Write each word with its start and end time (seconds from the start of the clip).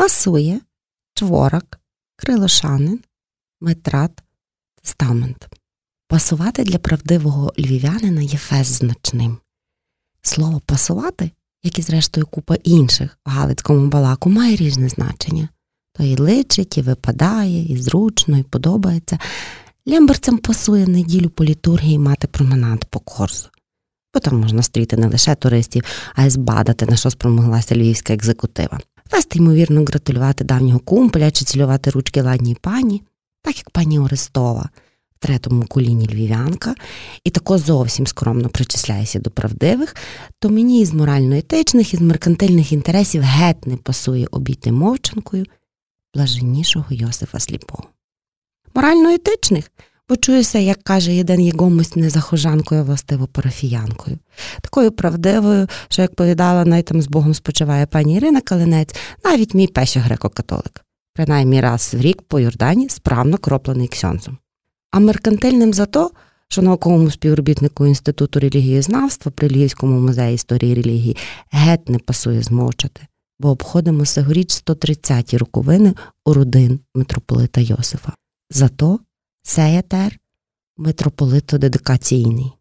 пасує, 0.00 0.60
чворак, 1.14 1.80
крилошанин, 2.16 3.00
метрат, 3.60 4.22
тестамент. 4.82 5.48
Пасувати 6.08 6.64
для 6.64 6.78
правдивого 6.78 7.52
львів'янина 7.58 8.22
є 8.22 8.38
фест 8.38 8.72
значним. 8.72 9.38
Слово 10.22 10.60
пасувати, 10.66 11.30
як 11.62 11.78
і 11.78 11.82
зрештою 11.82 12.26
купа 12.26 12.54
інших 12.54 13.18
в 13.26 13.30
Галицькому 13.30 13.88
балаку, 13.88 14.30
має 14.30 14.56
різне 14.56 14.88
значення. 14.88 15.48
То 15.92 16.04
і 16.04 16.16
личить, 16.16 16.78
і 16.78 16.82
випадає, 16.82 17.72
і 17.72 17.76
зручно, 17.76 18.38
і 18.38 18.42
подобається. 18.42 19.18
Лямберцям 19.88 20.38
пасує 20.38 20.86
неділю 20.86 21.30
по 21.30 21.44
літургії 21.44 21.98
мати 21.98 22.26
променад 22.26 22.84
по 22.84 23.00
корзу. 23.00 23.48
Бо 24.14 24.20
там 24.20 24.40
можна 24.40 24.62
стріти 24.62 24.96
не 24.96 25.06
лише 25.06 25.34
туристів, 25.34 25.84
а 26.14 26.24
й 26.24 26.30
збадати, 26.30 26.86
на 26.86 26.96
що 26.96 27.10
спромоглася 27.10 27.74
львівська 27.74 28.14
екзекутива. 28.14 28.80
Вести, 29.12 29.38
ймовірно, 29.38 29.84
гратулювати 29.84 30.44
давнього 30.44 30.78
кумпеля 30.78 31.30
чи 31.30 31.44
цілювати 31.44 31.90
ручки 31.90 32.22
ладній 32.22 32.54
пані, 32.54 33.02
так 33.42 33.56
як 33.58 33.70
пані 33.70 33.98
Орестова 33.98 34.68
в 35.16 35.18
третому 35.18 35.64
коліні 35.64 36.06
львів'янка, 36.06 36.74
і 37.24 37.30
тако 37.30 37.58
зовсім 37.58 38.06
скромно 38.06 38.48
причисляється 38.48 39.18
до 39.18 39.30
правдивих, 39.30 39.96
то 40.38 40.50
мені 40.50 40.80
із 40.80 40.94
морально-етичних, 40.94 41.94
із 41.94 42.00
меркантильних 42.00 42.72
інтересів 42.72 43.22
геть 43.22 43.66
не 43.66 43.76
пасує 43.76 44.26
обійти 44.30 44.72
мовчанкою 44.72 45.46
блаженнішого 46.14 46.86
Йосифа 46.90 47.38
Сліпого. 47.40 47.84
Морально-етичних 48.74 49.70
Почуюся, 50.10 50.58
як 50.58 50.82
каже 50.82 51.12
єден 51.12 51.40
єгомусь 51.40 51.96
не 51.96 52.10
захожанкою, 52.10 52.80
а 52.80 52.84
властиво 52.84 53.26
парафіянкою, 53.26 54.18
такою 54.62 54.92
правдивою, 54.92 55.66
що, 55.88 56.02
як 56.02 56.14
повідала, 56.14 56.64
най 56.64 56.82
там 56.82 57.02
з 57.02 57.06
Богом 57.06 57.34
спочиває 57.34 57.86
пані 57.86 58.16
Ірина 58.16 58.40
Калинець, 58.40 58.94
навіть 59.24 59.54
мій 59.54 59.66
пещо 59.66 60.00
греко-католик, 60.00 60.82
принаймні 61.14 61.60
раз 61.60 61.94
в 61.94 62.00
рік 62.00 62.22
по 62.22 62.40
Йордані 62.40 62.88
справно 62.88 63.38
кроплений 63.38 63.88
ксьонцем. 63.88 64.38
А 64.90 64.98
меркантильним 64.98 65.72
за 65.72 65.86
то, 65.86 66.10
що 66.48 66.62
науковому 66.62 67.10
співробітнику 67.10 67.86
Інституту 67.86 68.40
релігієзнавства 68.40 69.32
при 69.32 69.48
Львівському 69.48 70.00
музеї 70.00 70.34
історії 70.34 70.74
релігії 70.74 71.16
геть 71.50 71.88
не 71.88 71.98
пасує 71.98 72.42
змовчати, 72.42 73.00
бо 73.38 73.48
обходимо 73.50 74.04
сегоріч 74.04 74.50
130-ті 74.50 75.38
роковини 75.38 75.94
у 76.24 76.34
родин 76.34 76.80
митрополита 76.94 77.60
Йосифа. 77.60 78.12
Зато 78.50 78.98
Сеятер 79.42 80.18
митрополито-дедикаційний. 80.78 82.52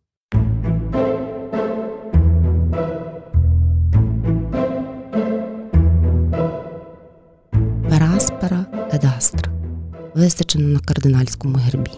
Пераспера 7.90 8.66
едастра 8.94 9.52
височено 10.16 10.68
на 10.68 10.80
кардинальському 10.80 11.56
гербі. 11.56 11.92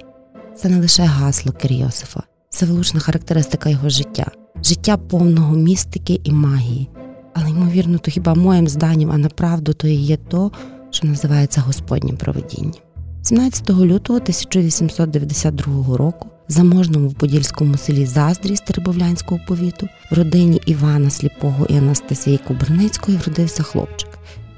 Це 0.56 0.70
не 0.70 0.80
лише 0.80 1.04
гасло 1.04 1.52
Кирйосифа, 1.52 2.24
це 2.50 2.66
влучна 2.66 3.00
характеристика 3.00 3.70
його 3.70 3.90
життя, 3.90 4.32
життя 4.64 4.98
повного 4.98 5.56
містики 5.56 6.22
і 6.24 6.32
магії. 6.32 6.90
Але, 7.34 7.50
ймовірно, 7.50 7.98
то 7.98 8.12
хіба 8.12 8.34
моїм 8.34 8.68
зданням, 8.68 9.12
а 9.12 9.18
направду 9.18 9.74
то 9.74 9.88
і 9.88 9.96
є 9.96 10.18
то, 10.18 10.52
що 10.90 11.08
називається 11.08 11.62
Господнім 11.62 12.18
проведінням. 12.18 12.91
17 13.24 13.70
лютого 13.70 14.20
1892 14.20 15.98
року 15.98 16.30
в 16.50 16.52
заможному 16.52 17.12
подільському 17.12 17.78
селі 17.78 18.06
Заздрі 18.06 18.56
Стеребовлянського 18.56 19.42
повіту 19.48 19.88
в 20.12 20.14
родині 20.14 20.62
Івана 20.66 21.10
Сліпого 21.10 21.66
і 21.66 21.78
Анастасії 21.78 22.38
Куберницької 22.38 23.18
вродився 23.18 23.64
хлопчик, 23.64 24.10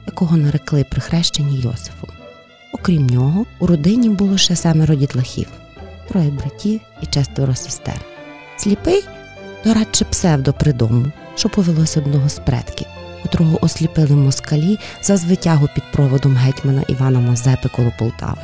якого 0.06 0.38
нарекли 0.38 0.86
при 0.92 1.02
хрещенні 1.02 1.56
Йосифом. 1.56 2.10
Окрім 2.74 3.08
нього, 3.08 3.46
у 3.60 3.68
родині 3.68 4.10
було 4.10 4.38
ще 4.38 4.56
семеро 4.56 4.96
дітлахів, 4.96 5.48
троє 6.10 6.32
братів 6.32 6.82
і 7.02 7.06
четверо 7.06 7.56
сестер. 7.56 8.02
Сліпий 8.58 9.04
то 9.64 9.74
радше 9.74 10.06
псевдопридому, 10.06 11.06
що 11.36 11.50
повелося 11.50 12.00
одного 12.00 12.30
з 12.30 12.40
предків 12.40 12.88
котрого 13.24 13.58
осліпили 13.62 14.16
москалі 14.16 14.80
за 15.02 15.18
звитягу 15.18 15.70
під 15.76 15.84
проводом 15.92 16.36
гетьмана 16.36 16.82
Івана 16.88 17.20
Мазепи 17.20 17.70
коло 17.70 17.92
Полтави. 18.00 18.42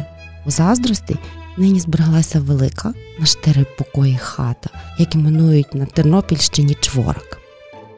Заздрості 0.49 1.15
нині 1.57 1.79
збереглася 1.79 2.39
велика 2.39 2.93
на 3.19 3.25
чотири 3.25 3.65
покої 3.77 4.17
хата, 4.17 4.69
як 4.97 5.15
іменують 5.15 5.75
на 5.75 5.85
Тернопільщині 5.85 6.77
чворак. 6.79 7.39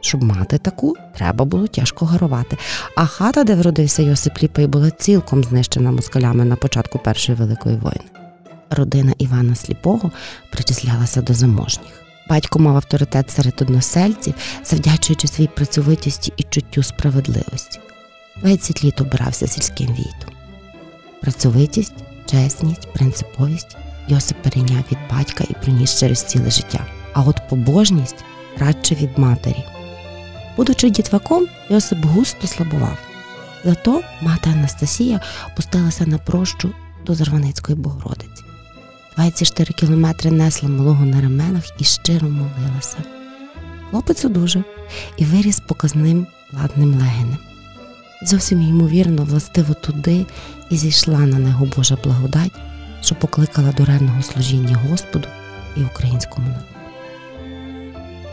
Щоб 0.01 0.23
мати 0.23 0.57
таку, 0.57 0.95
треба 1.16 1.45
було 1.45 1.67
тяжко 1.67 2.06
гарувати. 2.06 2.57
А 2.95 3.06
хата, 3.06 3.44
де 3.44 3.56
вродився 3.56 4.01
Йосип 4.01 4.44
Ліпий, 4.44 4.67
була 4.67 4.91
цілком 4.91 5.44
знищена 5.44 5.91
москалями 5.91 6.45
на 6.45 6.56
початку 6.56 7.00
Першої 7.00 7.38
великої 7.38 7.75
війни. 7.75 8.22
Родина 8.69 9.13
Івана 9.18 9.56
Сліпого 9.56 10.12
причислялася 10.51 11.22
до 11.22 11.33
заможніх. 11.33 11.91
Батько 12.29 12.59
мав 12.59 12.75
авторитет 12.75 13.31
серед 13.31 13.62
односельців, 13.62 14.33
завдячуючи 14.63 15.28
своїй 15.28 15.50
працьовитості 15.56 16.33
і 16.38 16.44
чуттю 16.44 16.83
справедливості. 16.83 17.79
20 18.41 18.83
літ 18.83 19.01
обирався 19.01 19.47
сільським 19.47 19.88
війтом. 19.88 20.33
Працьовитість, 21.22 21.94
чесність, 22.31 22.94
принциповість 22.94 23.78
Йосип 24.08 24.38
перейняв 24.38 24.84
від 24.92 24.97
батька 25.12 25.44
і 25.50 25.53
приніс 25.53 26.00
через 26.00 26.24
ціле 26.24 26.52
життя, 26.52 26.86
а 27.14 27.22
от 27.22 27.50
побожність 27.50 28.24
радше 28.58 28.96
від 28.96 29.18
матері. 29.18 29.64
Будучи 30.58 30.90
дітваком, 30.90 31.47
Йосип 31.69 32.06
густо 32.06 32.47
слабував. 32.47 32.97
Зато 33.66 34.02
мати 34.22 34.50
Анастасія 34.50 35.22
пустилася 35.56 36.06
на 36.06 36.18
прощу 36.18 36.72
до 37.06 37.16
Зарваницької 37.16 37.78
Богородиці. 37.78 38.44
24 39.16 39.74
кілометри 39.74 40.31
несла 40.31 40.69
малого 40.69 41.06
на 41.06 41.22
раменах 41.22 41.63
і 41.80 41.84
щиро 41.84 42.30
молилася. 42.30 42.98
Хлопець 43.90 44.25
одужав 44.25 44.63
і 45.18 45.25
виріс 45.25 45.59
показним 45.59 46.28
ладним 46.53 46.94
легенем. 46.94 47.38
Зовсім 48.23 48.61
ймовірно, 48.61 49.23
властиво 49.23 49.73
туди 49.73 50.25
і 50.69 50.77
зійшла 50.77 51.19
на 51.19 51.39
нього 51.39 51.67
Божа 51.75 51.97
благодать, 52.03 52.51
що 53.01 53.15
покликала 53.15 53.71
до 53.71 53.85
ревного 53.85 54.21
служіння 54.21 54.79
Господу 54.89 55.27
і 55.77 55.83
українському 55.83 56.47
народу. 56.47 56.65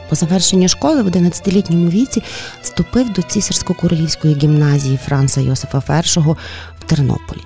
По 0.09 0.16
завершенню 0.16 0.69
школи 0.69 1.03
в 1.03 1.09
11-літньому 1.09 1.88
віці 1.88 2.22
вступив 2.62 3.12
до 3.12 3.22
цісарсько-королівської 3.22 4.43
гімназії 4.43 4.99
Франца 5.04 5.41
Йосифа 5.41 6.03
І 6.06 6.19
в 6.81 6.84
Тернополі. 6.87 7.41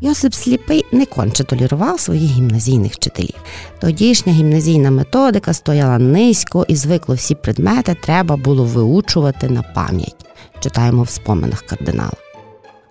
Йосип 0.00 0.34
Сліпий 0.34 0.84
не 0.92 1.06
конче 1.06 1.44
толірував 1.44 2.00
своїх 2.00 2.30
гімназійних 2.30 2.92
вчителів. 2.92 3.34
Тодішня 3.80 4.32
гімназійна 4.32 4.90
методика 4.90 5.52
стояла 5.52 5.98
низько 5.98 6.64
і 6.68 6.76
звикло 6.76 7.14
всі 7.14 7.34
предмети 7.34 7.96
треба 8.02 8.36
було 8.36 8.64
виучувати 8.64 9.48
на 9.48 9.62
пам'ять, 9.62 10.26
читаємо 10.60 11.02
в 11.02 11.10
споминах 11.10 11.62
кардинала. 11.62 12.16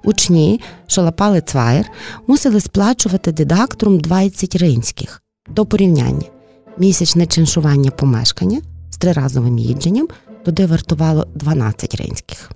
Учні, 0.04 0.62
що 0.88 1.02
лапали 1.02 1.42
цвайр, 1.42 1.86
мусили 2.28 2.60
сплачувати 2.60 3.32
дидакторум 3.32 4.00
20 4.00 4.56
ринських 4.56 5.22
до 5.50 5.66
порівняння. 5.66 6.26
Місячне 6.78 7.26
чиншування 7.26 7.92
помешкання 7.92 8.62
з 8.90 8.98
триразовим 8.98 9.58
їдженням 9.58 10.08
туди 10.46 10.66
вартувало 10.66 11.28
12 11.36 11.96
ринських. 11.96 12.52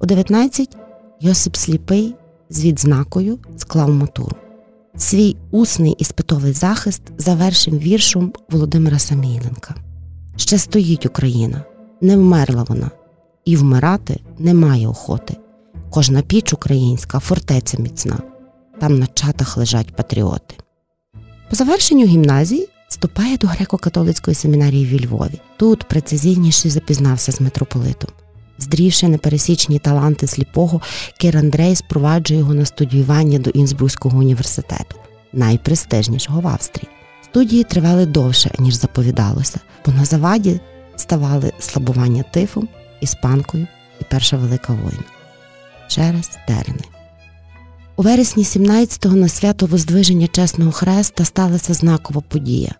У 0.00 0.06
19 0.06 0.76
Йосип 1.20 1.56
Сліпий 1.56 2.14
з 2.50 2.64
відзнакою 2.64 3.38
склав 3.56 3.90
матуру. 3.90 4.36
Свій 4.96 5.36
усний 5.50 5.92
іспитовий 5.92 6.52
захист 6.52 7.02
завершив 7.18 7.78
віршом 7.78 8.32
Володимира 8.50 8.98
Самійленка. 8.98 9.74
Ще 10.36 10.58
стоїть 10.58 11.06
Україна, 11.06 11.64
не 12.00 12.16
вмерла 12.16 12.62
вона, 12.62 12.90
і 13.46 13.56
вмирати 13.56 14.20
немає 14.38 14.88
охоти. 14.88 15.36
Кожна 15.90 16.22
піч 16.22 16.52
українська 16.52 17.18
фортеця 17.18 17.78
міцна, 17.78 18.18
там 18.80 18.98
на 18.98 19.06
чатах 19.06 19.56
лежать 19.56 19.96
патріоти. 19.96 20.54
По 21.50 21.56
завершенню 21.56 22.06
гімназії 22.06 22.68
вступає 22.88 23.36
до 23.36 23.46
греко-католицької 23.46 24.34
семінарії 24.34 24.86
в 24.86 25.04
Львові. 25.04 25.40
Тут 25.56 25.84
прецизійніше 25.84 26.70
запізнався 26.70 27.32
з 27.32 27.40
митрополитом. 27.40 28.10
Здрівши 28.58 29.08
непересічні 29.08 29.78
таланти 29.78 30.26
сліпого, 30.26 30.80
Кир 31.20 31.36
Андрей 31.36 31.76
спроваджує 31.76 32.40
його 32.40 32.54
на 32.54 32.64
студіювання 32.64 33.38
до 33.38 33.50
Інсбруського 33.50 34.18
університету, 34.18 34.96
найпрестижнішого 35.32 36.40
в 36.40 36.48
Австрії. 36.48 36.88
Студії 37.24 37.64
тривали 37.64 38.06
довше, 38.06 38.50
ніж 38.58 38.74
заповідалося, 38.74 39.60
бо 39.86 39.92
на 39.92 40.04
заваді 40.04 40.60
ставали 40.96 41.52
слабування 41.58 42.22
тифом, 42.22 42.68
іспанкою 43.00 43.66
і 44.00 44.04
Перша 44.10 44.36
Велика 44.36 44.72
війна. 44.72 45.04
Через 45.88 46.30
терени. 46.46 46.84
У 47.96 48.02
вересні 48.02 48.42
17-го 48.42 49.16
на 49.16 49.28
свято 49.28 49.66
Воздвиження 49.66 50.28
Чесного 50.28 50.72
Хреста 50.72 51.24
сталася 51.24 51.74
знакова 51.74 52.20
подія. 52.20 52.74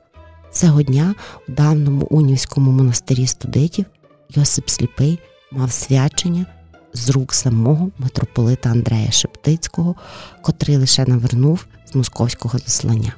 Цього 0.52 0.82
дня 0.82 1.14
у 1.48 1.52
давному 1.52 2.06
унівському 2.10 2.70
монастирі 2.70 3.26
студитів 3.26 3.84
Йосип 4.30 4.68
Сліпий 4.68 5.18
мав 5.52 5.72
свячення 5.72 6.46
з 6.92 7.10
рук 7.10 7.34
самого 7.34 7.90
митрополита 7.98 8.70
Андрея 8.70 9.10
Шептицького, 9.10 9.94
котрий 10.42 10.76
лише 10.76 11.04
навернув 11.04 11.66
з 11.86 11.94
московського 11.94 12.58
заслання. 12.58 13.12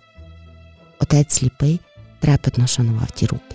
Отець 1.00 1.34
сліпий 1.34 1.80
трепетно 2.20 2.66
шанував 2.66 3.10
ті 3.10 3.26
руки. 3.26 3.47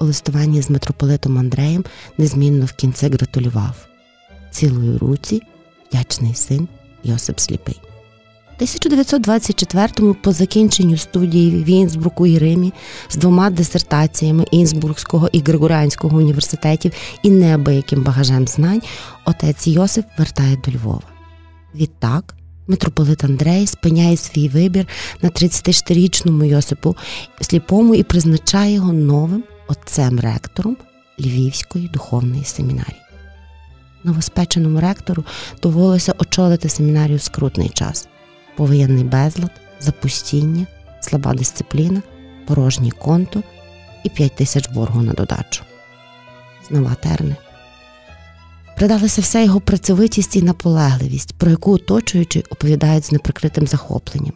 У 0.00 0.04
листуванні 0.04 0.62
з 0.62 0.70
митрополитом 0.70 1.38
Андреєм 1.38 1.84
незмінно 2.18 2.66
в 2.66 2.72
кінці 2.72 3.06
гратулював 3.06 3.88
цілої 4.50 4.96
руці 4.96 5.42
вдячний 5.88 6.34
син 6.34 6.68
Йосип 7.04 7.40
Сліпий. 7.40 7.80
1924-му 8.60 10.14
по 10.14 10.32
закінченню 10.32 10.96
студії 10.96 11.64
в 11.64 11.68
Інсбруку 11.68 12.26
і 12.26 12.38
Римі 12.38 12.72
з 13.08 13.16
двома 13.16 13.50
дисертаціями 13.50 14.44
Інсбургського 14.50 15.28
і 15.32 15.40
Григоріанського 15.40 16.18
університетів 16.18 16.92
і 17.22 17.30
неабияким 17.30 18.02
багажем 18.02 18.48
знань 18.48 18.82
отець 19.24 19.66
Йосип 19.66 20.04
вертає 20.18 20.56
до 20.64 20.72
Львова. 20.72 21.02
Відтак 21.74 22.34
митрополит 22.66 23.24
Андрей 23.24 23.66
спиняє 23.66 24.16
свій 24.16 24.48
вибір 24.48 24.86
на 25.22 25.28
34-річному 25.28 26.44
Йосипу 26.44 26.96
сліпому 27.40 27.94
і 27.94 28.02
призначає 28.02 28.74
його 28.74 28.92
новим 28.92 29.44
отцем 29.70 30.20
ректором 30.20 30.76
Львівської 31.20 31.88
духовної 31.88 32.44
семінарії. 32.44 33.00
Новоспеченому 34.04 34.80
ректору 34.80 35.24
довелося 35.62 36.14
очолити 36.18 36.68
семінарію 36.68 37.18
в 37.18 37.22
скрутний 37.22 37.68
час 37.68 38.08
повоєнний 38.56 39.04
безлад, 39.04 39.50
запустіння, 39.80 40.66
слаба 41.00 41.34
дисципліна, 41.34 42.02
порожній 42.46 42.90
конто 42.90 43.42
і 44.04 44.08
5 44.08 44.36
тисяч 44.36 44.68
боргу 44.68 45.02
на 45.02 45.12
додачу. 45.12 45.64
Знова 46.68 46.94
терни. 46.94 47.36
Придалася 48.76 49.20
вся 49.20 49.40
його 49.40 49.60
працьовитість 49.60 50.36
і 50.36 50.42
наполегливість, 50.42 51.34
про 51.34 51.50
яку 51.50 51.72
оточуючи 51.72 52.44
оповідають 52.50 53.04
з 53.04 53.12
неприкритим 53.12 53.66
захопленням. 53.66 54.32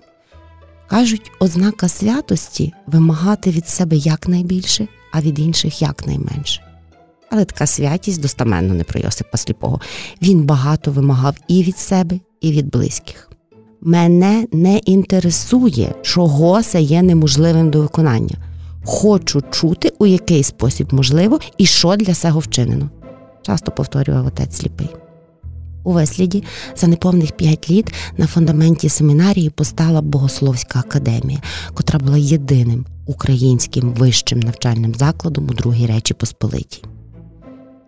Кажуть, 0.86 1.30
ознака 1.40 1.88
святості 1.88 2.72
вимагати 2.86 3.50
від 3.50 3.68
себе 3.68 3.96
якнайбільше, 3.96 4.88
а 5.14 5.20
від 5.20 5.38
інших 5.38 5.82
якнайменше. 5.82 6.60
Але 7.30 7.44
така 7.44 7.66
святість 7.66 8.20
достаменно 8.20 8.74
не 8.74 8.84
про 8.84 9.00
Йосипа 9.00 9.38
Сліпого. 9.38 9.80
Він 10.22 10.42
багато 10.42 10.90
вимагав 10.90 11.36
і 11.48 11.62
від 11.62 11.78
себе, 11.78 12.18
і 12.40 12.52
від 12.52 12.70
близьких. 12.70 13.30
Мене 13.80 14.46
не 14.52 14.78
інтересує, 14.78 15.94
чого 16.02 16.62
це 16.62 16.80
є 16.80 17.02
неможливим 17.02 17.70
до 17.70 17.80
виконання. 17.80 18.36
Хочу 18.84 19.42
чути, 19.50 19.92
у 19.98 20.06
який 20.06 20.42
спосіб 20.42 20.94
можливо 20.94 21.40
і 21.58 21.66
що 21.66 21.96
для 21.96 22.14
цього 22.14 22.40
вчинено. 22.40 22.90
Часто 23.42 23.72
повторював 23.72 24.26
отець 24.26 24.56
сліпий. 24.56 24.88
У 25.84 25.92
висліді 25.92 26.44
за 26.76 26.86
неповних 26.86 27.32
п'ять 27.32 27.70
літ 27.70 27.92
на 28.16 28.26
фундаменті 28.26 28.88
семінарії 28.88 29.50
постала 29.50 30.02
Богословська 30.02 30.78
академія, 30.78 31.38
котра 31.74 31.98
була 31.98 32.16
єдиним 32.16 32.86
українським 33.06 33.92
вищим 33.92 34.40
навчальним 34.40 34.94
закладом 34.94 35.44
у 35.44 35.52
Другій 35.52 35.86
Речі 35.86 36.14
Посполитій. 36.14 36.84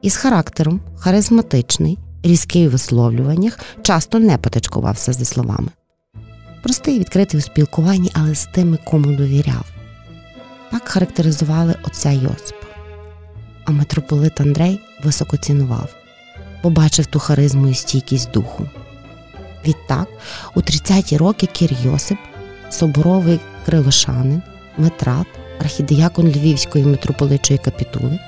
Із 0.03 0.17
характером 0.17 0.81
харизматичний, 0.97 1.99
різкий 2.23 2.69
у 2.69 2.71
висловлюваннях, 2.71 3.59
часто 3.83 4.19
не 4.19 4.39
потачкувався 4.39 5.13
зі 5.13 5.25
словами 5.25 5.69
простий, 6.67 6.99
відкритий 6.99 7.39
у 7.39 7.43
спілкуванні, 7.43 8.11
але 8.15 8.35
з 8.35 8.45
тими, 8.47 8.79
кому 8.85 9.13
довіряв. 9.13 9.65
Так 10.71 10.89
характеризували 10.89 11.75
отця 11.83 12.11
Йосипа. 12.11 12.67
А 13.65 13.73
митрополит 13.73 14.41
Андрей 14.41 14.81
високо 15.05 15.37
цінував, 15.37 15.95
побачив 16.63 17.07
ту 17.07 17.19
харизму 17.19 17.69
і 17.69 17.75
стійкість 17.75 18.31
духу. 18.31 18.69
Відтак, 19.67 20.09
у 20.55 20.61
30-ті 20.61 21.17
роки 21.17 21.47
Кір 21.47 21.77
Йосип, 21.85 22.19
соборовий 22.71 23.41
крилошанин, 23.67 24.43
метрат, 24.79 25.27
архідіякон 25.61 26.29
Львівської 26.29 26.85
митрополичої 26.85 27.59
капітули. 27.59 28.19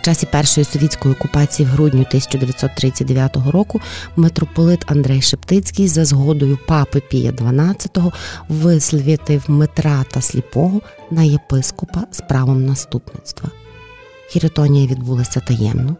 В 0.00 0.02
часі 0.02 0.26
першої 0.26 0.64
совітської 0.64 1.14
окупації 1.14 1.68
в 1.68 1.70
грудні 1.70 2.00
1939 2.00 3.36
року 3.50 3.80
митрополит 4.16 4.80
Андрей 4.86 5.22
Шептицький 5.22 5.88
за 5.88 6.04
згодою 6.04 6.58
папи 6.68 7.02
Пія 7.10 7.30
XII 7.30 8.12
висвітив 8.48 9.44
Митрата 9.48 10.20
Сліпого 10.20 10.80
на 11.10 11.22
єпископа 11.22 12.04
з 12.10 12.20
правом 12.20 12.66
наступництва. 12.66 13.50
Хіритонія 14.30 14.86
відбулася 14.86 15.40
таємно, 15.40 15.96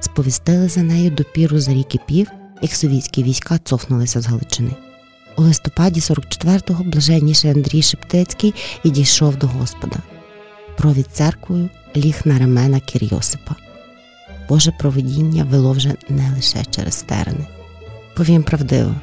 сповістили 0.00 0.68
за 0.68 0.82
нею 0.82 1.10
допіру 1.10 1.58
за 1.58 1.72
рік 1.74 1.94
і 1.94 2.00
пів, 2.06 2.30
як 2.62 2.72
совітські 2.72 3.22
війська 3.22 3.58
цофнулися 3.58 4.20
з 4.20 4.26
Галичини. 4.26 4.87
У 5.38 5.42
листопаді 5.42 6.00
44-го 6.00 6.84
блаженніший 6.84 7.50
Андрій 7.50 7.82
Шептицький 7.82 8.54
відійшов 8.84 9.36
до 9.36 9.46
Господа. 9.46 9.96
Провід 10.76 11.06
церквою 11.12 11.68
ліг 11.96 12.20
на 12.24 12.38
ремена 12.38 12.80
Кірйосипа. 12.80 13.54
Боже 14.48 14.72
провидіння 14.78 15.44
вело 15.44 15.72
вже 15.72 15.94
не 16.08 16.32
лише 16.36 16.64
через 16.70 17.02
терни. 17.02 17.46
Повім 18.16 18.42
правдиво, 18.42 18.94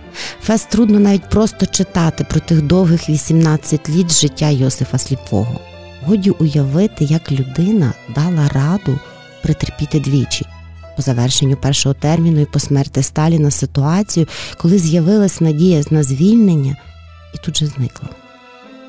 фест 0.41 0.69
трудно 0.69 0.99
навіть 0.99 1.29
просто 1.29 1.65
читати 1.65 2.25
про 2.29 2.39
тих 2.39 2.61
довгих 2.61 3.09
18 3.09 3.89
літ 3.89 4.11
життя 4.11 4.49
Йосифа 4.49 4.97
Сліпого. 4.97 5.59
Годі 6.01 6.29
уявити, 6.29 7.05
як 7.05 7.31
людина 7.31 7.93
дала 8.15 8.47
раду 8.47 8.99
притерпіти 9.41 9.99
двічі 9.99 10.45
по 10.95 11.01
завершенню 11.01 11.55
першого 11.55 11.95
терміну 11.95 12.41
і 12.41 12.45
по 12.45 12.59
смерті 12.59 13.03
Сталіна 13.03 13.51
ситуацію, 13.51 14.27
коли 14.57 14.77
з'явилась 14.77 15.41
надія 15.41 15.83
на 15.89 16.03
звільнення, 16.03 16.75
і 17.33 17.37
тут 17.37 17.57
же 17.57 17.65
зникла 17.65 18.09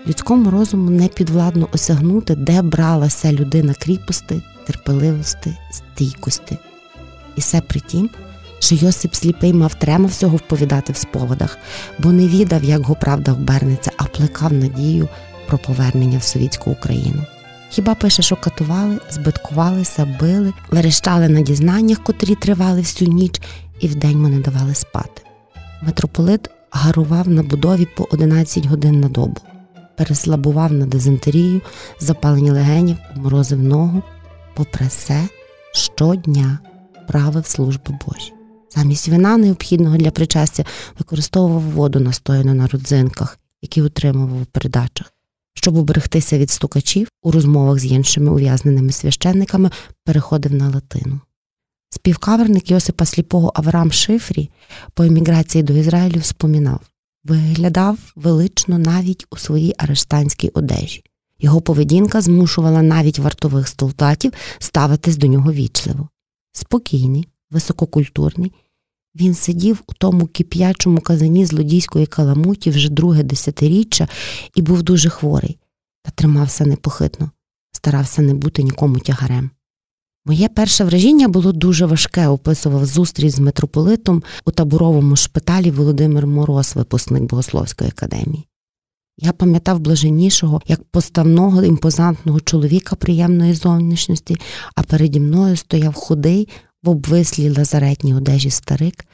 людському 0.07 0.51
розуму 0.51 0.91
не 0.91 1.09
підвладно 1.09 1.69
осягнути, 1.73 2.35
де 2.35 2.63
бралася 2.63 3.33
людина 3.33 3.75
кріпости, 3.75 4.43
терпеливості, 4.67 5.57
стійкості. 5.71 6.59
І 7.37 7.41
все 7.41 7.61
при 7.61 7.81
тім, 7.81 8.11
що 8.59 8.75
Йосип 8.75 9.15
сліпий 9.15 9.53
мав 9.53 9.75
трема 9.75 10.07
всього 10.07 10.37
вповідати 10.37 10.93
в 10.93 10.97
сповідах, 10.97 11.59
бо 11.99 12.13
не 12.13 12.29
відав, 12.29 12.65
як 12.65 12.81
го 12.81 12.95
правда 12.95 13.33
обернеться, 13.33 13.91
а 13.97 14.05
плекав 14.05 14.53
надію 14.53 15.09
про 15.47 15.59
повернення 15.59 16.19
в 16.19 16.23
совітську 16.23 16.71
Україну. 16.71 17.23
Хіба 17.77 17.95
пише, 17.95 18.23
що 18.23 18.37
катували, 18.37 18.99
збиткувалися, 19.11 20.17
били, 20.21 20.53
верещали 20.71 21.29
на 21.29 21.41
дізнаннях, 21.41 22.03
котрі 22.03 22.35
тривали 22.35 22.81
всю 22.81 23.13
ніч, 23.13 23.41
і 23.81 23.89
вдень 23.89 24.23
му 24.23 24.29
не 24.29 24.41
давали 24.41 24.75
спати. 24.75 25.23
Митрополит 25.83 26.51
гарував 26.71 27.29
на 27.29 27.43
будові 27.43 27.87
по 27.97 28.09
11 28.11 28.67
годин 28.67 29.01
на 29.01 29.09
добу 29.09 29.41
переслабував 29.97 30.73
на 30.73 30.87
дизентерію, 30.87 31.61
запалені 32.01 32.51
легенів, 32.51 32.97
морозив 33.15 33.63
ногу, 33.63 34.03
попри 34.55 34.87
все, 34.87 35.29
щодня 35.73 36.59
правив 37.09 37.47
служби 37.47 37.99
Божі. 38.07 38.33
Замість 38.77 39.09
вина, 39.09 39.37
необхідного 39.37 39.97
для 39.97 40.11
причастя, 40.11 40.65
використовував 40.99 41.63
воду, 41.63 42.01
настояну 42.01 42.55
на 42.55 42.67
родзинках, 42.67 43.39
які 43.63 43.83
утримував 43.83 44.43
у 44.43 44.45
передачах. 44.45 45.13
Щоб 45.57 45.77
уберегтися 45.77 46.39
від 46.39 46.51
стукачів, 46.51 47.09
у 47.23 47.31
розмовах 47.31 47.79
з 47.79 47.85
іншими 47.85 48.31
ув'язненими 48.31 48.93
священниками 48.93 49.71
переходив 50.05 50.53
на 50.55 50.69
латину. 50.71 51.21
Співкаверник 51.91 52.71
Йосипа 52.71 53.05
Сліпого 53.05 53.53
Авраам 53.55 53.93
Шифрі 53.93 54.51
по 54.95 55.03
еміграції 55.03 55.65
до 55.65 55.73
Ізраїлю 55.73 56.21
спомінав 56.23 56.81
виглядав 57.27 57.99
велично 58.17 58.79
навіть 58.79 59.27
у 59.31 59.37
своїй 59.37 59.75
арештанській 59.79 60.49
одежі. 60.49 61.05
Його 61.39 61.61
поведінка 61.61 62.21
змушувала 62.21 62.83
навіть 62.83 63.19
вартових 63.19 63.69
солдатів 63.69 64.33
ставитись 64.59 65.17
до 65.17 65.27
нього 65.27 65.53
вічливо. 65.53 66.09
Спокійний, 66.53 67.29
висококультурний, 67.51 68.53
він 69.21 69.35
сидів 69.35 69.83
у 69.87 69.93
тому 69.93 70.27
кип'ячому 70.27 71.01
казані 71.01 71.47
злодійської 71.47 72.07
каламуті 72.07 72.71
вже 72.71 72.89
друге 72.89 73.23
десятиріччя 73.23 74.09
і 74.55 74.63
був 74.63 74.83
дуже 74.83 75.09
хворий, 75.09 75.59
та 76.03 76.11
тримався 76.11 76.67
непохитно, 76.67 77.31
старався 77.73 78.23
не 78.23 78.35
бути 78.35 78.63
нікому 78.63 78.99
тягарем. 78.99 79.51
Моє 80.27 80.49
перше 80.49 80.85
вражіння 80.85 81.29
було 81.29 81.53
дуже 81.53 81.87
важке, 81.87 82.29
описував 82.29 82.87
зустріч 82.87 83.35
з 83.35 83.39
митрополитом 83.39 84.23
у 84.45 84.51
таборовому 84.51 85.17
шпиталі 85.17 85.71
Володимир 85.71 86.27
Мороз, 86.27 86.73
випускник 86.77 87.23
Богословської 87.23 87.91
академії. 87.91 88.47
Я 89.19 89.33
пам'ятав 89.33 89.79
блаженнішого 89.81 90.63
як 90.67 90.85
поставного 90.85 91.65
імпозантного 91.65 92.41
чоловіка 92.41 92.97
приємної 92.97 93.55
зовнішності, 93.55 94.37
а 94.75 94.83
переді 94.83 95.21
мною 95.21 95.57
стояв 95.57 95.95
худий 95.95 96.49
в 96.87 96.89
обвислій 96.89 97.51
лазаретній 97.51 98.15
одежі 98.15 98.51
старик, 98.51 99.07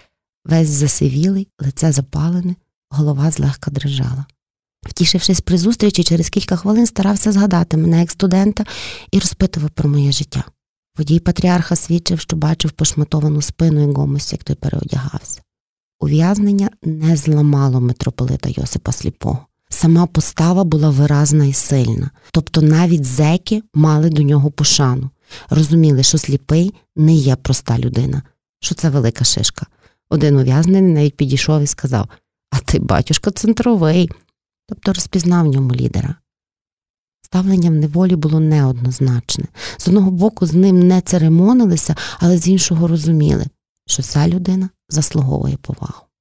весь 0.44 0.68
засивілий, 0.68 1.48
лице 1.60 1.92
запалене, 1.92 2.54
голова 2.90 3.30
злегка 3.30 3.70
дрижала. 3.70 4.26
Втішившись 4.86 5.40
при 5.40 5.58
зустрічі, 5.58 6.04
через 6.04 6.30
кілька 6.30 6.56
хвилин 6.56 6.86
старався 6.86 7.32
згадати 7.32 7.76
мене 7.76 8.00
як 8.00 8.10
студента 8.10 8.64
і 9.12 9.18
розпитував 9.18 9.70
про 9.70 9.88
моє 9.88 10.12
життя. 10.12 10.44
Водій 10.98 11.20
патріарха 11.20 11.76
свідчив, 11.76 12.20
що 12.20 12.36
бачив 12.36 12.70
пошматовану 12.70 13.42
спину 13.42 13.90
і 13.90 13.92
гомості, 13.92 14.34
як 14.34 14.44
той 14.44 14.56
переодягався. 14.56 15.40
Ув'язнення 16.00 16.70
не 16.82 17.16
зламало 17.16 17.80
митрополита 17.80 18.48
Йосипа 18.48 18.92
Сліпого. 18.92 19.46
Сама 19.68 20.06
постава 20.06 20.64
була 20.64 20.90
виразна 20.90 21.44
і 21.44 21.52
сильна, 21.52 22.10
тобто 22.32 22.62
навіть 22.62 23.04
зеки 23.04 23.62
мали 23.74 24.10
до 24.10 24.22
нього 24.22 24.50
пошану, 24.50 25.10
розуміли, 25.50 26.02
що 26.02 26.18
сліпий 26.18 26.74
не 26.96 27.14
є 27.14 27.36
проста 27.36 27.78
людина, 27.78 28.22
що 28.60 28.74
це 28.74 28.90
велика 28.90 29.24
шишка. 29.24 29.66
Один 30.10 30.36
ув'язнений 30.36 30.94
навіть 30.94 31.16
підійшов 31.16 31.62
і 31.62 31.66
сказав: 31.66 32.08
А 32.50 32.58
ти, 32.58 32.78
батюшка, 32.78 33.30
центровий, 33.30 34.10
тобто 34.68 34.92
розпізнав 34.92 35.46
в 35.46 35.48
ньому 35.48 35.74
лідера. 35.74 36.14
Ставлення 37.22 37.70
в 37.70 37.74
неволі 37.74 38.16
було 38.16 38.40
неоднозначне. 38.40 39.44
З 39.76 39.88
одного 39.88 40.10
боку, 40.10 40.46
з 40.46 40.54
ним 40.54 40.88
не 40.88 41.00
церемонилися, 41.00 41.96
але 42.18 42.38
з 42.38 42.48
іншого 42.48 42.88
розуміли, 42.88 43.46
що 43.86 44.02
ця 44.02 44.28
людина 44.28 44.68
заслуговує 44.88 45.56
повагу. 45.56 46.11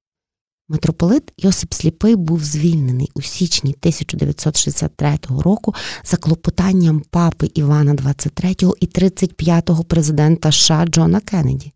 Митрополит 0.72 1.32
Йосип 1.38 1.74
Сліпий 1.74 2.16
був 2.16 2.44
звільнений 2.44 3.10
у 3.14 3.22
січні 3.22 3.70
1963 3.70 5.18
року 5.28 5.74
за 6.04 6.16
клопотанням 6.16 7.02
папи 7.10 7.50
Івана 7.54 7.94
XXIII 7.94 8.72
і 8.80 8.86
35-го 8.86 9.84
президента 9.84 10.52
США 10.52 10.86
Джона 10.86 11.20
Кеннеді. 11.20 11.72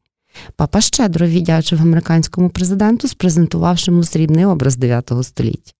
Папа 0.56 0.80
щедро 0.80 1.26
віддячив 1.26 1.80
американському 1.80 2.50
президенту, 2.50 3.08
спрезентувавши 3.08 3.90
йому 3.90 4.04
срібний 4.04 4.44
образ 4.44 4.76
9 4.76 5.12
століття. 5.22 5.72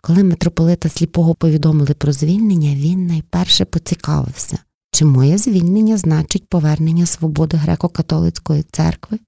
Коли 0.00 0.24
митрополита 0.24 0.88
сліпого 0.88 1.34
повідомили 1.34 1.94
про 1.94 2.12
звільнення, 2.12 2.74
він 2.74 3.06
найперше 3.06 3.64
поцікавився, 3.64 4.58
чи 4.90 5.04
моє 5.04 5.38
звільнення 5.38 5.96
значить 5.96 6.48
повернення 6.48 7.06
свободи 7.06 7.56
греко-католицької 7.56 8.64
церкви? 8.72 9.18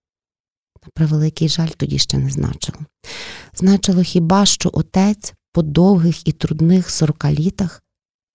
На 0.85 0.91
превеликий 0.95 1.49
жаль, 1.49 1.69
тоді 1.69 1.99
ще 1.99 2.19
не 2.19 2.31
значило. 2.31 2.79
Значило 3.55 4.03
хіба 4.03 4.47
що 4.47 4.71
отець 4.73 5.35
по 5.53 5.63
довгих 5.63 6.29
і 6.29 6.33
трудних 6.33 6.91
сорокалітах 6.91 7.83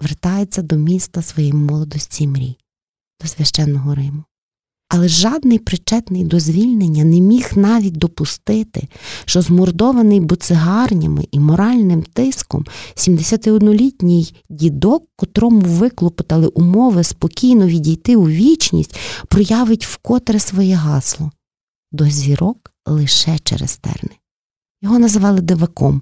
вертається 0.01 0.61
до 0.61 0.75
міста 0.75 1.21
своєї 1.21 1.53
молодості 1.53 2.27
мрій, 2.27 2.57
до 3.21 3.27
священного 3.27 3.95
Риму. 3.95 4.23
Але 4.89 5.07
жадний 5.07 5.59
причетний 5.59 6.23
до 6.23 6.39
звільнення 6.39 7.03
не 7.03 7.19
міг 7.19 7.51
навіть 7.55 7.97
допустити, 7.97 8.87
що 9.25 9.41
змордований 9.41 10.19
буцигарнями 10.19 11.27
і 11.31 11.39
моральним 11.39 12.03
тиском 12.03 12.65
71-літній 12.95 14.35
дідок, 14.49 15.03
котрому 15.15 15.61
виклопотали 15.61 16.47
умови 16.47 17.03
спокійно 17.03 17.67
відійти 17.67 18.15
у 18.15 18.27
вічність, 18.27 18.95
проявить 19.27 19.85
вкотре 19.85 20.39
своє 20.39 20.75
гасло 20.75 21.31
до 21.95 22.05
зірок 22.05 22.71
лише 22.85 23.39
через 23.39 23.77
терни. 23.77 24.17
Його 24.81 24.99
називали 24.99 25.41
диваком 25.41 26.01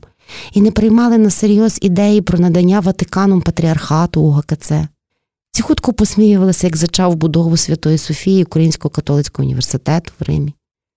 і 0.54 0.62
не 0.62 0.72
приймали 0.72 1.18
на 1.18 1.30
серйоз 1.30 1.80
ідеї 1.82 2.22
про 2.22 2.40
надання 2.40 2.80
Ватиканом 2.80 3.42
патріархату 3.42 4.22
у 4.22 4.32
ГКЦ. 4.32 4.72
Ці 5.52 5.62
хутко 5.62 5.94
посміювалися, 5.94 6.68
як 6.68 6.78
зачав 6.78 7.16
будову 7.16 7.58
Святої 7.58 7.98
Софії 7.98 8.44
Українського 8.44 8.90
католицького 8.90 9.46
університету 9.46 10.12
в 10.20 10.24
Римі. 10.24 10.54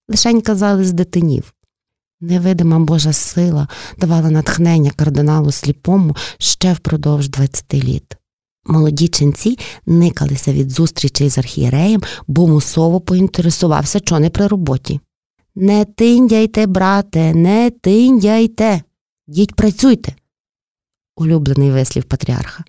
Лишень 0.09 0.41
казали 0.41 0.85
з 0.85 0.93
дитинів. 0.93 1.53
Невидима 2.21 2.79
Божа 2.79 3.13
сила 3.13 3.69
давала 3.99 4.31
натхнення 4.31 4.91
кардиналу 4.91 5.53
сліпому 5.53 6.17
ще 6.39 6.73
впродовж 6.73 7.29
20 7.29 7.75
літ. 7.75 8.17
Молоді 8.69 9.09
ченці 9.09 9.59
никалися 9.87 10.53
від 10.53 10.71
зустрічей 10.71 11.31
з 11.31 11.39
архієреєм, 11.39 12.03
бо 12.27 12.49
мусово 12.49 13.01
поінтересувався, 13.01 13.99
що 13.99 14.19
не 14.19 14.31
при 14.31 14.47
роботі. 14.47 15.01
Не 15.55 15.85
тиндяйте, 15.85 16.67
брате, 16.67 17.35
не 17.35 17.71
тиндяйте. 17.71 18.83
Діть 19.27 19.55
працюйте. 19.55 20.15
Улюблений 21.17 21.71
вислів 21.71 22.05
патріарха. 22.05 22.65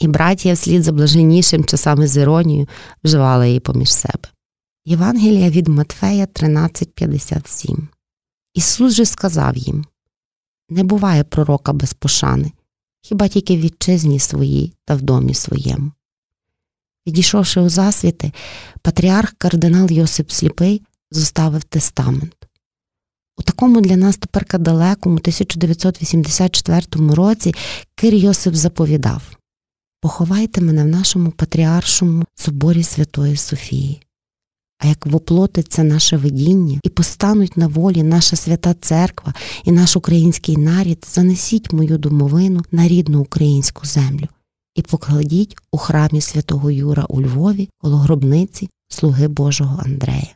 І 0.00 0.08
братія 0.08 0.54
вслід 0.54 0.82
за 0.82 0.92
блаженнішим 0.92 1.64
часами 1.64 2.06
з 2.06 2.16
іронією 2.16 2.68
вживали 3.04 3.46
її 3.48 3.60
поміж 3.60 3.92
себе. 3.92 4.28
Євангелія 4.84 5.50
від 5.50 5.68
Матфея 5.68 6.26
13,57 6.26 7.78
Ісус 8.54 8.94
же 8.94 9.04
сказав 9.04 9.56
їм 9.56 9.84
Не 10.68 10.84
буває 10.84 11.24
пророка 11.24 11.72
без 11.72 11.94
пошани, 11.94 12.52
хіба 13.02 13.28
тільки 13.28 13.56
в 13.56 13.60
вітчизні 13.60 14.18
своїй 14.18 14.72
та 14.84 14.94
в 14.94 15.02
домі 15.02 15.34
своєму. 15.34 15.92
Відійшовши 17.06 17.60
у 17.60 17.68
засвіти, 17.68 18.32
патріарх 18.82 19.34
кардинал 19.38 19.90
Йосип 19.90 20.30
Сліпий 20.30 20.82
зоставив 21.10 21.64
тестамент. 21.64 22.36
У 23.36 23.42
такому 23.42 23.80
для 23.80 23.96
нас 23.96 24.16
тепер 24.16 24.58
далекому 24.58 25.16
1984 25.16 27.14
році 27.14 27.54
Кир 27.94 28.14
Йосип 28.14 28.54
заповідав 28.54 29.22
Поховайте 30.00 30.60
мене 30.60 30.84
в 30.84 30.88
нашому 30.88 31.30
патріаршому 31.30 32.24
соборі 32.34 32.82
Святої 32.82 33.36
Софії. 33.36 34.02
А 34.84 34.86
як 34.86 35.06
воплотиться 35.06 35.82
наше 35.82 36.16
видіння 36.16 36.80
і 36.82 36.88
постануть 36.88 37.56
на 37.56 37.66
волі 37.66 38.02
наша 38.02 38.36
свята 38.36 38.74
церква 38.80 39.34
і 39.64 39.72
наш 39.72 39.96
український 39.96 40.56
нарід, 40.56 41.06
занесіть 41.12 41.72
мою 41.72 41.98
домовину 41.98 42.62
на 42.72 42.88
рідну 42.88 43.20
українську 43.20 43.86
землю 43.86 44.26
і 44.74 44.82
покладіть 44.82 45.56
у 45.72 45.78
храмі 45.78 46.20
святого 46.20 46.70
Юра 46.70 47.04
у 47.08 47.22
Львові 47.22 47.68
коло 47.78 47.96
гробниці 47.96 48.68
слуги 48.88 49.28
Божого 49.28 49.82
Андрея. 49.84 50.34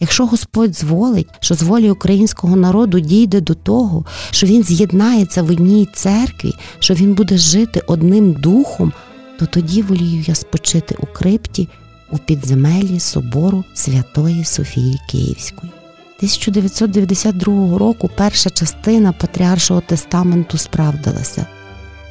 Якщо 0.00 0.26
Господь 0.26 0.76
зволить, 0.76 1.28
що 1.40 1.54
з 1.54 1.62
волі 1.62 1.90
українського 1.90 2.56
народу 2.56 3.00
дійде 3.00 3.40
до 3.40 3.54
того, 3.54 4.04
що 4.30 4.46
він 4.46 4.62
з'єднається 4.62 5.42
в 5.42 5.50
одній 5.50 5.88
церкві, 5.94 6.52
що 6.78 6.94
він 6.94 7.14
буде 7.14 7.38
жити 7.38 7.82
одним 7.86 8.32
духом, 8.32 8.92
то 9.38 9.46
тоді 9.46 9.82
волію 9.82 10.24
я 10.26 10.34
спочити 10.34 10.96
у 10.98 11.06
крипті 11.06 11.68
у 12.10 12.18
підземеллі 12.18 13.00
собору 13.00 13.64
Святої 13.74 14.44
Софії 14.44 15.00
Київської. 15.10 15.72
1992 16.16 17.78
року 17.78 18.10
перша 18.16 18.50
частина 18.50 19.12
Патріаршого 19.12 19.80
тестаменту 19.80 20.58
справдилася. 20.58 21.46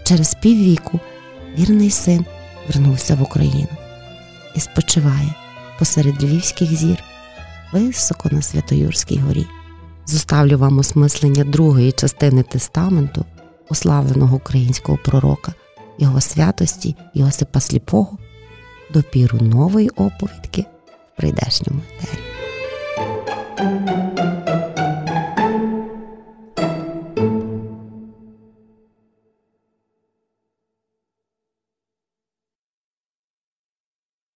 Через 0.03 0.35
піввіку 0.35 0.99
вірний 1.57 1.89
син 1.89 2.25
вернувся 2.67 3.15
в 3.15 3.21
Україну 3.21 3.67
і 4.55 4.59
спочиває 4.59 5.33
посеред 5.79 6.23
львівських 6.23 6.75
зір 6.75 7.03
високо 7.71 8.29
на 8.31 8.41
Святоюрській 8.41 9.17
горі. 9.17 9.47
Зоставлю 10.05 10.57
вам 10.57 10.77
осмислення 10.77 11.43
другої 11.43 11.91
частини 11.91 12.43
тестаменту, 12.43 13.25
уславленого 13.69 14.35
українського 14.35 14.97
пророка, 15.05 15.53
його 15.99 16.21
святості 16.21 16.95
Йосипа 17.13 17.59
Сліпого, 17.59 18.17
Допіру 18.93 19.37
нової 19.41 19.89
оповідки 19.89 20.65
в 21.13 21.17
прийдешньому 21.17 21.81
етері. 21.99 22.21